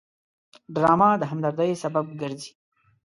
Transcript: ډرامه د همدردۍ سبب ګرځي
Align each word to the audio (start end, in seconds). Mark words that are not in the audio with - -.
ډرامه 0.75 1.09
د 1.17 1.23
همدردۍ 1.31 1.71
سبب 1.83 2.05
ګرځي 2.21 2.51